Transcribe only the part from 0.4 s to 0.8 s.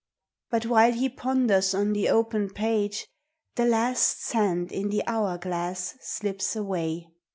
But